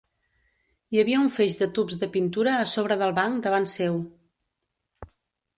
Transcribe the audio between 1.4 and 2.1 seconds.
de tubs de